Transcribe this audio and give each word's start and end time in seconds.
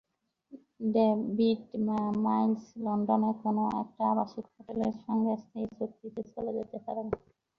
David 0.93 1.61
Miles 2.23 2.63
লন্ডনে 2.83 3.31
কোনো 3.43 3.63
একটা 3.81 4.03
আবাসিক 4.11 4.45
হোটেলের 4.53 4.93
সঙ্গে 5.03 5.33
স্থায়ী 5.41 5.67
চুক্তিতে 5.77 6.21
চলে 6.31 6.51
যেতে 6.57 6.77
পারেন। 6.85 7.07